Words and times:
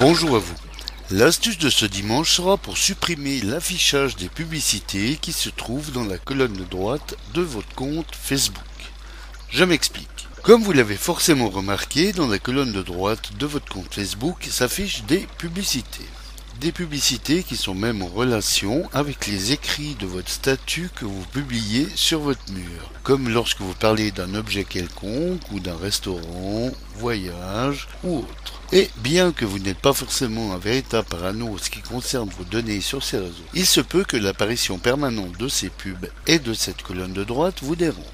Bonjour 0.00 0.36
à 0.36 0.38
vous. 0.38 0.54
L'astuce 1.10 1.58
de 1.58 1.68
ce 1.68 1.84
dimanche 1.84 2.30
sera 2.30 2.56
pour 2.56 2.78
supprimer 2.78 3.42
l'affichage 3.42 4.16
des 4.16 4.30
publicités 4.30 5.18
qui 5.20 5.30
se 5.30 5.50
trouvent 5.50 5.92
dans 5.92 6.06
la 6.06 6.16
colonne 6.16 6.64
droite 6.70 7.16
de 7.34 7.42
votre 7.42 7.74
compte 7.74 8.06
Facebook. 8.16 8.64
Je 9.50 9.62
m'explique. 9.62 10.08
Comme 10.42 10.62
vous 10.62 10.72
l'avez 10.72 10.96
forcément 10.96 11.50
remarqué, 11.50 12.14
dans 12.14 12.28
la 12.28 12.38
colonne 12.38 12.72
de 12.72 12.80
droite 12.80 13.36
de 13.36 13.44
votre 13.44 13.70
compte 13.70 13.92
Facebook 13.92 14.48
s'affichent 14.50 15.02
des 15.02 15.26
publicités. 15.36 16.08
Des 16.60 16.72
publicités 16.72 17.42
qui 17.42 17.56
sont 17.56 17.74
même 17.74 18.02
en 18.02 18.06
relation 18.06 18.86
avec 18.92 19.26
les 19.26 19.52
écrits 19.52 19.94
de 19.94 20.04
votre 20.04 20.28
statut 20.28 20.90
que 20.94 21.06
vous 21.06 21.24
publiez 21.32 21.88
sur 21.94 22.20
votre 22.20 22.52
mur, 22.52 22.92
comme 23.02 23.30
lorsque 23.30 23.62
vous 23.62 23.72
parlez 23.72 24.10
d'un 24.10 24.34
objet 24.34 24.64
quelconque 24.64 25.40
ou 25.52 25.60
d'un 25.60 25.78
restaurant, 25.78 26.70
voyage 26.96 27.88
ou 28.04 28.18
autre. 28.18 28.60
Et 28.72 28.90
bien 28.98 29.32
que 29.32 29.46
vous 29.46 29.58
n'êtes 29.58 29.78
pas 29.78 29.94
forcément 29.94 30.52
un 30.52 30.58
véritable 30.58 31.08
parano 31.08 31.54
en 31.54 31.56
ce 31.56 31.70
qui 31.70 31.80
concerne 31.80 32.28
vos 32.28 32.44
données 32.44 32.82
sur 32.82 33.02
ces 33.02 33.16
réseaux, 33.16 33.32
il 33.54 33.64
se 33.64 33.80
peut 33.80 34.04
que 34.04 34.18
l'apparition 34.18 34.76
permanente 34.76 35.38
de 35.38 35.48
ces 35.48 35.70
pubs 35.70 36.10
et 36.26 36.38
de 36.38 36.52
cette 36.52 36.82
colonne 36.82 37.14
de 37.14 37.24
droite 37.24 37.60
vous 37.62 37.74
dérange. 37.74 38.04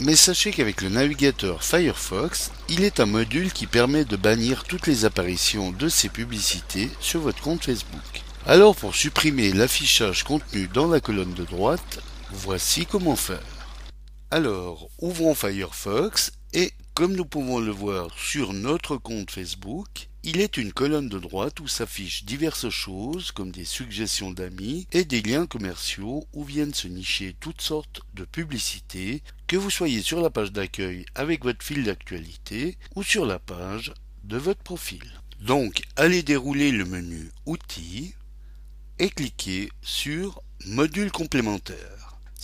Mais 0.00 0.16
sachez 0.16 0.50
qu'avec 0.50 0.82
le 0.82 0.88
navigateur 0.88 1.62
Firefox, 1.62 2.50
il 2.68 2.84
est 2.84 3.00
un 3.00 3.06
module 3.06 3.52
qui 3.52 3.66
permet 3.66 4.04
de 4.04 4.16
bannir 4.16 4.64
toutes 4.64 4.86
les 4.86 5.04
apparitions 5.04 5.72
de 5.72 5.88
ces 5.88 6.08
publicités 6.08 6.90
sur 7.00 7.20
votre 7.20 7.42
compte 7.42 7.64
Facebook. 7.64 8.22
Alors 8.46 8.76
pour 8.76 8.94
supprimer 8.94 9.52
l'affichage 9.52 10.22
contenu 10.22 10.68
dans 10.68 10.86
la 10.86 11.00
colonne 11.00 11.34
de 11.34 11.44
droite, 11.44 12.00
voici 12.30 12.86
comment 12.86 13.16
faire. 13.16 13.40
Alors, 14.30 14.88
ouvrons 14.98 15.34
Firefox 15.34 16.32
et 16.52 16.72
comme 16.94 17.14
nous 17.14 17.24
pouvons 17.24 17.58
le 17.58 17.72
voir 17.72 18.08
sur 18.16 18.52
notre 18.52 18.96
compte 18.96 19.30
Facebook, 19.30 20.08
il 20.26 20.40
est 20.40 20.56
une 20.56 20.72
colonne 20.72 21.08
de 21.08 21.20
droite 21.20 21.60
où 21.60 21.68
s'affichent 21.68 22.24
diverses 22.24 22.68
choses 22.68 23.30
comme 23.30 23.52
des 23.52 23.64
suggestions 23.64 24.32
d'amis 24.32 24.88
et 24.90 25.04
des 25.04 25.22
liens 25.22 25.46
commerciaux 25.46 26.26
où 26.32 26.42
viennent 26.42 26.74
se 26.74 26.88
nicher 26.88 27.36
toutes 27.38 27.60
sortes 27.60 28.00
de 28.14 28.24
publicités, 28.24 29.22
que 29.46 29.56
vous 29.56 29.70
soyez 29.70 30.02
sur 30.02 30.20
la 30.20 30.30
page 30.30 30.50
d'accueil 30.50 31.06
avec 31.14 31.44
votre 31.44 31.64
fil 31.64 31.84
d'actualité 31.84 32.76
ou 32.96 33.04
sur 33.04 33.24
la 33.24 33.38
page 33.38 33.94
de 34.24 34.36
votre 34.36 34.64
profil. 34.64 35.04
Donc, 35.38 35.82
allez 35.94 36.24
dérouler 36.24 36.72
le 36.72 36.86
menu 36.86 37.30
Outils 37.46 38.14
et 38.98 39.10
cliquez 39.10 39.68
sur 39.80 40.42
Module 40.64 41.12
complémentaire. 41.12 41.95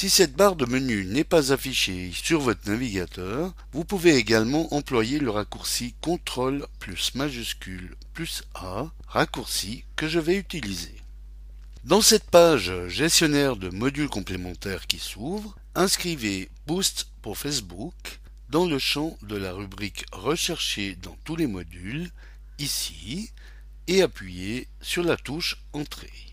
Si 0.00 0.08
cette 0.08 0.34
barre 0.34 0.56
de 0.56 0.64
menu 0.64 1.04
n'est 1.04 1.24
pas 1.24 1.52
affichée 1.52 2.10
sur 2.14 2.40
votre 2.40 2.66
navigateur, 2.66 3.54
vous 3.72 3.84
pouvez 3.84 4.16
également 4.16 4.72
employer 4.72 5.18
le 5.18 5.28
raccourci 5.28 5.94
CTRL 6.00 6.64
plus 6.78 7.14
majuscule 7.14 7.96
plus 8.14 8.42
A, 8.54 8.90
raccourci 9.06 9.84
que 9.96 10.08
je 10.08 10.18
vais 10.18 10.38
utiliser. 10.38 10.94
Dans 11.84 12.00
cette 12.00 12.30
page 12.30 12.72
gestionnaire 12.88 13.56
de 13.56 13.68
modules 13.68 14.08
complémentaires 14.08 14.86
qui 14.86 14.98
s'ouvre, 14.98 15.54
inscrivez 15.74 16.48
Boost 16.66 17.08
pour 17.20 17.36
Facebook 17.36 18.20
dans 18.48 18.64
le 18.64 18.78
champ 18.78 19.18
de 19.20 19.36
la 19.36 19.52
rubrique 19.52 20.06
Rechercher 20.12 20.96
dans 21.02 21.18
tous 21.24 21.36
les 21.36 21.46
modules, 21.46 22.10
ici, 22.58 23.32
et 23.86 24.00
appuyez 24.00 24.66
sur 24.80 25.02
la 25.02 25.18
touche 25.18 25.58
Entrée. 25.74 26.29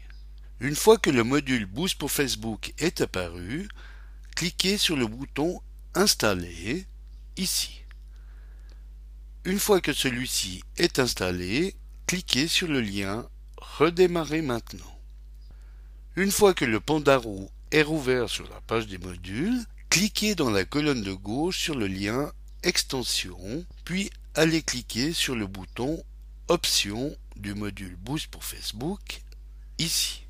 Une 0.59 0.75
fois 0.75 0.97
que 0.97 1.11
le 1.11 1.23
module 1.23 1.67
Boost 1.67 1.99
pour 1.99 2.11
Facebook 2.11 2.73
est 2.79 3.01
apparu, 3.01 3.67
cliquez 4.35 4.79
sur 4.79 4.95
le 4.95 5.05
bouton 5.05 5.61
Installer 5.93 6.87
ici. 7.37 7.83
Une 9.45 9.59
fois 9.59 9.81
que 9.81 9.93
celui-ci 9.93 10.63
est 10.77 10.97
installé, 10.97 11.75
cliquez 12.07 12.47
sur 12.47 12.67
le 12.67 12.81
lien 12.81 13.27
Redémarrer 13.57 14.41
maintenant. 14.41 14.99
Une 16.15 16.31
fois 16.31 16.55
que 16.55 16.65
le 16.65 16.79
pandarou 16.79 17.51
est 17.71 17.83
rouvert 17.83 18.27
sur 18.27 18.49
la 18.49 18.59
page 18.61 18.87
des 18.87 18.97
modules, 18.97 19.63
cliquez 19.89 20.33
dans 20.33 20.49
la 20.49 20.65
colonne 20.65 21.03
de 21.03 21.13
gauche 21.13 21.59
sur 21.59 21.75
le 21.75 21.85
lien 21.87 22.31
Extension, 22.63 23.65
puis 23.85 24.09
allez 24.33 24.63
cliquer 24.63 25.13
sur 25.13 25.35
le 25.35 25.45
bouton 25.45 26.03
Options 26.47 27.15
du 27.35 27.53
module 27.53 27.95
Boost 27.97 28.27
pour 28.27 28.43
Facebook 28.43 29.21
ici. 29.77 30.26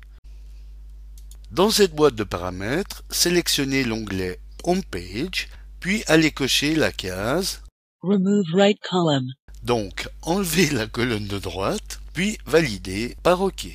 Dans 1.50 1.70
cette 1.70 1.94
boîte 1.94 2.14
de 2.14 2.24
paramètres, 2.24 3.04
sélectionnez 3.08 3.82
l'onglet 3.82 4.38
Homepage, 4.64 5.48
puis 5.80 6.04
allez 6.06 6.30
cocher 6.30 6.74
la 6.74 6.92
case 6.92 7.62
Remove 8.02 8.44
right 8.54 8.78
column. 8.88 9.26
Donc, 9.62 10.10
enlevez 10.20 10.68
la 10.68 10.86
colonne 10.86 11.26
de 11.26 11.38
droite, 11.38 12.00
puis 12.12 12.36
validez 12.44 13.16
par 13.22 13.40
OK. 13.40 13.66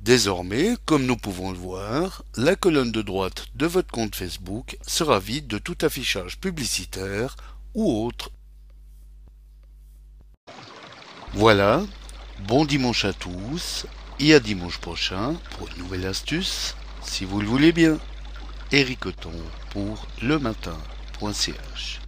Désormais, 0.00 0.74
comme 0.84 1.06
nous 1.06 1.16
pouvons 1.16 1.52
le 1.52 1.56
voir, 1.56 2.24
la 2.36 2.56
colonne 2.56 2.90
de 2.90 3.00
droite 3.00 3.46
de 3.54 3.66
votre 3.66 3.92
compte 3.92 4.16
Facebook 4.16 4.76
sera 4.84 5.20
vide 5.20 5.46
de 5.46 5.58
tout 5.58 5.78
affichage 5.82 6.40
publicitaire 6.40 7.36
ou 7.74 8.04
autre. 8.04 8.32
Voilà, 11.32 11.84
bon 12.48 12.64
dimanche 12.64 13.04
à 13.04 13.12
tous 13.12 13.86
et 14.20 14.34
à 14.34 14.40
dimanche 14.40 14.78
prochain 14.78 15.34
pour 15.56 15.68
une 15.68 15.78
nouvelle 15.78 16.06
astuce, 16.06 16.74
si 17.02 17.24
vous 17.24 17.40
le 17.40 17.46
voulez 17.46 17.72
bien. 17.72 17.98
Eric 18.72 19.06
pour 19.70 20.06
le 20.22 20.38
matin.ch 20.38 22.03